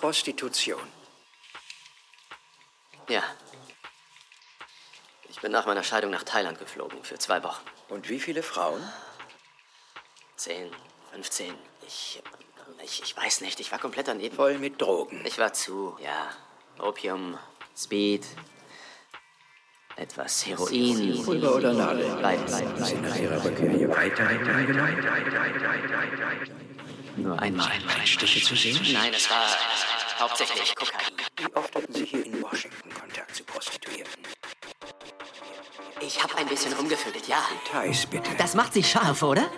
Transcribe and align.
Prostitution. 0.00 0.80
Ja. 3.08 3.22
Ich 5.28 5.40
bin 5.40 5.52
nach 5.52 5.66
meiner 5.66 5.82
Scheidung 5.82 6.10
nach 6.10 6.22
Thailand 6.22 6.58
geflogen 6.58 7.04
für 7.04 7.18
zwei 7.18 7.42
Wochen. 7.42 7.62
Und 7.88 8.08
wie 8.08 8.18
viele 8.18 8.42
Frauen? 8.42 8.82
Zehn, 10.36 10.70
15. 11.12 11.54
Ich, 11.86 12.22
ich, 12.82 13.02
ich 13.02 13.16
weiß 13.16 13.42
nicht, 13.42 13.60
ich 13.60 13.70
war 13.72 13.78
komplett 13.78 14.08
daneben. 14.08 14.34
Voll 14.34 14.58
mit 14.58 14.80
Drogen. 14.80 15.22
Ich 15.26 15.38
war 15.38 15.52
zu, 15.52 15.98
ja. 16.02 16.30
Opium, 16.78 17.38
Speed, 17.76 18.24
etwas 19.96 20.46
Heroin. 20.46 21.22
Pulver 21.22 21.56
oder 21.56 21.74
Nadel? 21.74 22.16
Beides. 22.22 22.56
Sie 22.88 22.94
nach 22.94 23.16
Ihrer 23.16 23.44
Rückkehr 23.44 23.70
hier 23.70 23.90
weiterhin 23.90 24.48
angenommen? 24.48 25.10
Nur 27.16 27.38
einmal. 27.40 27.70
Stiche 28.04 28.40
zu 28.42 28.54
sehen? 28.56 28.78
Nein, 28.92 29.12
es 29.14 29.30
war 29.30 29.46
hauptsächlich 30.20 30.74
Kokain. 30.74 31.12
Wie 31.36 31.46
oft 31.54 31.74
hatten 31.74 31.92
Sie 31.92 32.04
hier 32.04 32.26
in 32.26 32.42
Washington 32.42 32.90
Kontakt 32.92 33.34
zu 33.34 33.44
Prostituierten? 33.44 34.24
Ich 36.00 36.22
habe 36.22 36.36
ein 36.38 36.46
bisschen 36.46 36.72
rumgefühlt, 36.72 37.26
ja. 37.28 37.44
Details 37.66 38.06
bitte. 38.06 38.30
Das 38.38 38.54
macht 38.54 38.72
sie 38.72 38.82
scharf, 38.82 39.22
oder? 39.22 39.50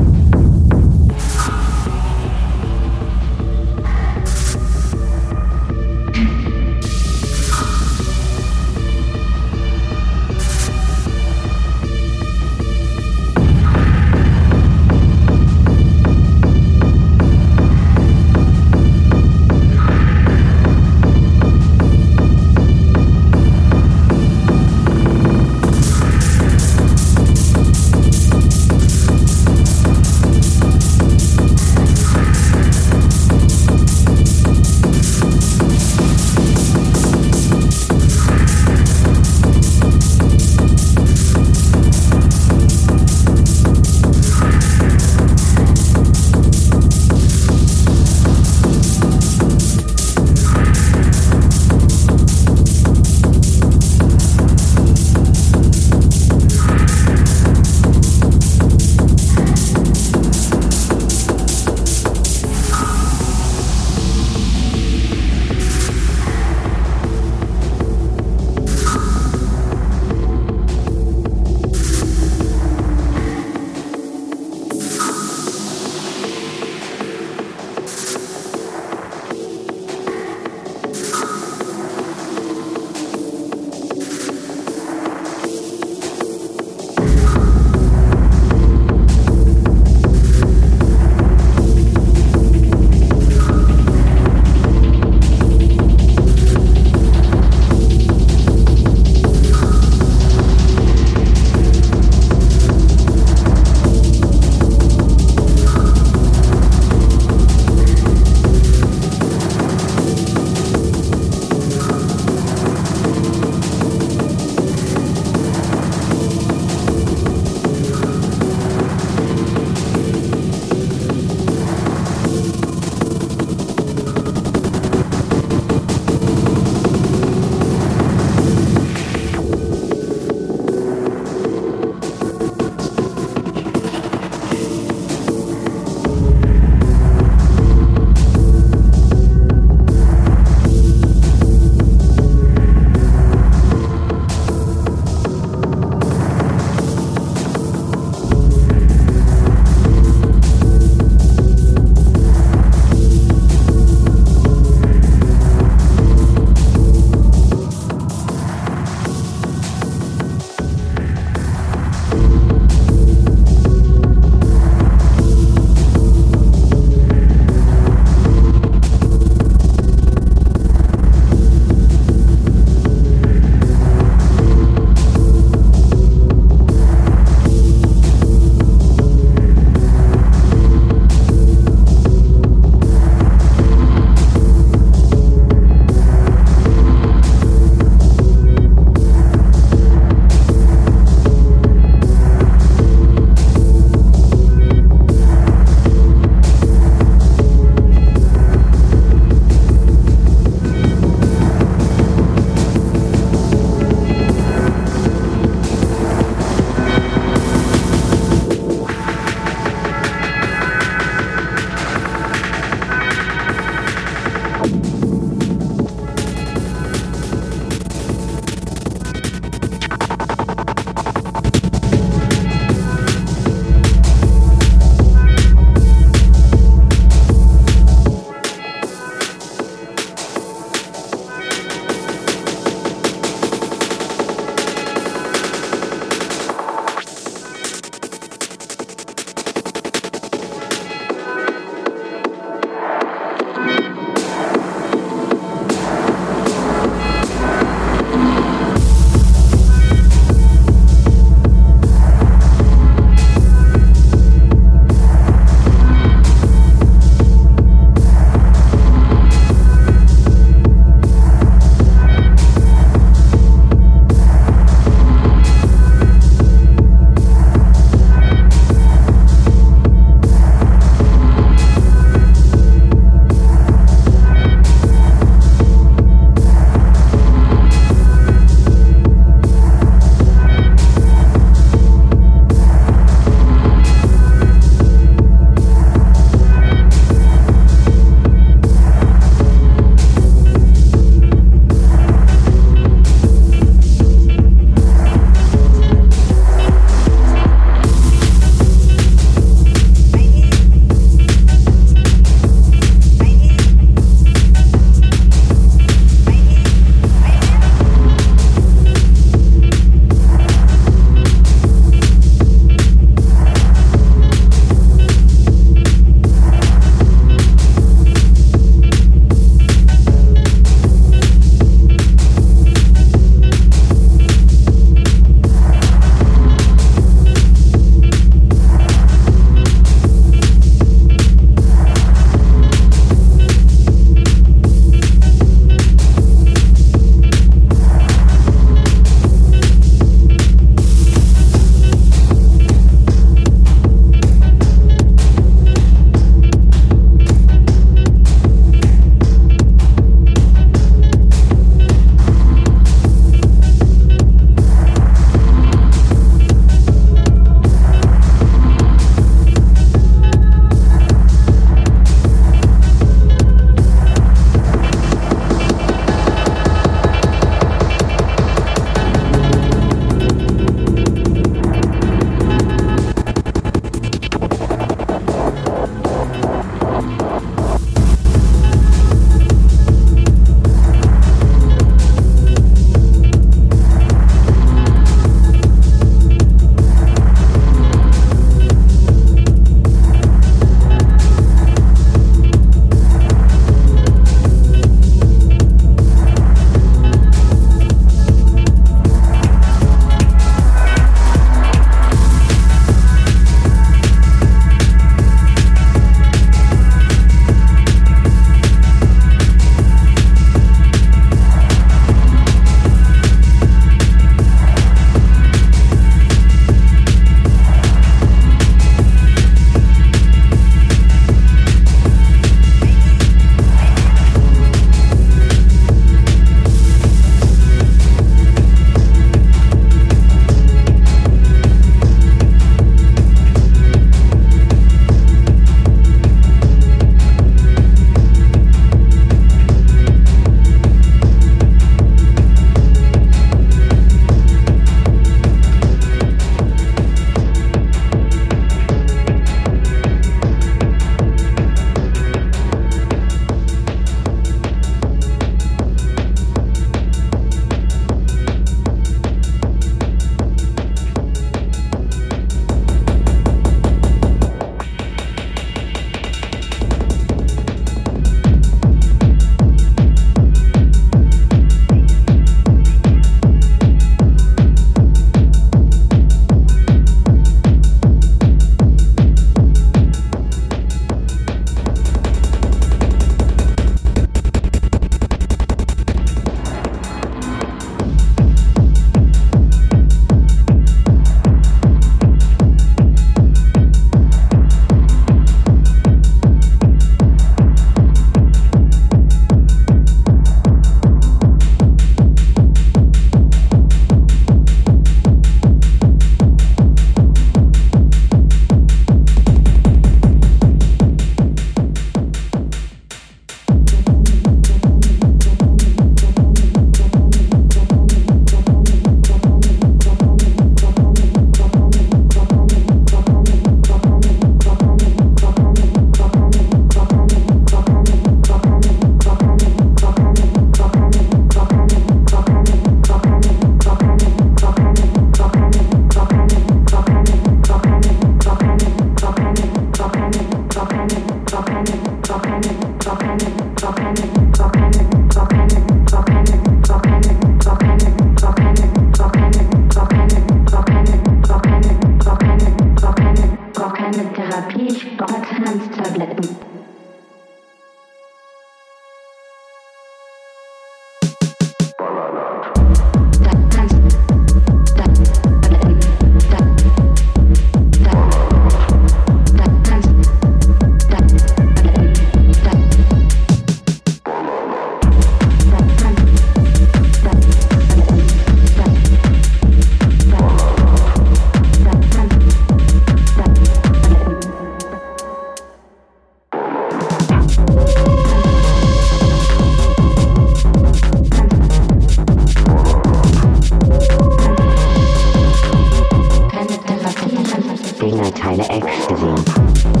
Fehlerteile 598.01 598.63
Eck 598.63 599.07
gesehen. 599.07 600.00